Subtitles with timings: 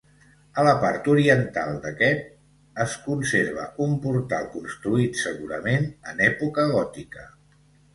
[0.61, 7.33] A la part oriental d'aquest es conserva un portal construït, segurament, en època gòtica.